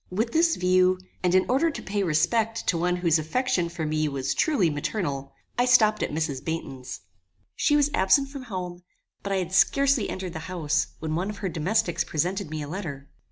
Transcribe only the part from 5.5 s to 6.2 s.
I stopped at